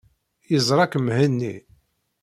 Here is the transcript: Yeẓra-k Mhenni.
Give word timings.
Yeẓra-k 0.51 0.93
Mhenni. 0.99 1.55